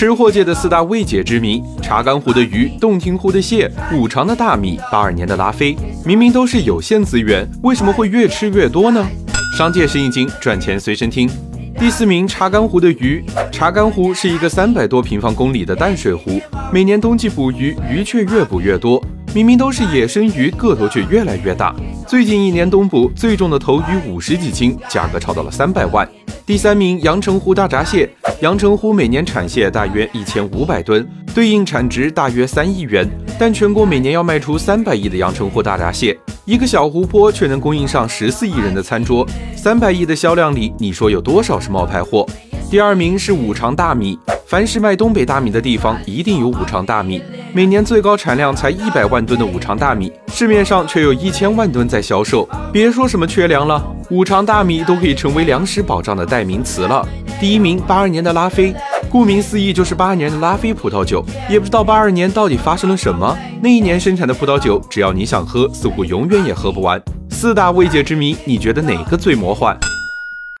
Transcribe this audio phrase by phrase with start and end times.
[0.00, 5.76] 吃货界的四大未解之谜：查干湖的鱼、洞庭湖的蟹、五常的大米、八二年的拉菲。
[6.06, 9.06] 明明都是有限资源，为什么会越吃越多呢？
[9.58, 11.28] 商界生意经，赚钱随身听。
[11.78, 13.22] 第四名，查干湖的鱼。
[13.52, 16.40] 查干湖是一个三百多平方公里的淡水湖，
[16.72, 19.04] 每年冬季捕鱼，鱼却越捕越多。
[19.34, 21.76] 明明都是野生鱼，个头却越来越大。
[22.06, 26.08] 最近一年冬捕最重的头鱼五十几斤，价格超到了三百万。
[26.50, 28.10] 第三名，阳澄湖大闸蟹。
[28.40, 33.08] 阳澄湖每年产蟹大约一千五百吨，对应产值大约三亿元。
[33.38, 39.24] 但全国每年要卖出三百亿的阳澄湖大闸蟹，一个小湖泊却能供应上十四亿人的餐桌。
[39.54, 42.26] 三百亿的销量里，你说有多少是冒牌货？
[42.68, 44.18] 第二名是五常大米。
[44.44, 47.22] 凡是卖东北大米的地方，一定有五常大米。
[47.52, 52.48] 每年最高产量才一百万吨的五常大米，市面上却有一千万吨在销售。
[52.72, 57.04] 别说什么缺粮了，五常大米都可以成为粮食保障的代名词了。
[57.40, 58.72] 第一名，八二年的拉菲，
[59.10, 61.24] 顾名思义就是八二年的拉菲葡萄酒。
[61.48, 67.02] 也不知道八二年到底发生了什么，那一年生产的葡萄酒，只要你想喝，似乎永远也喝不完。
[67.30, 69.76] 四大未解之谜，你觉得哪个最魔幻？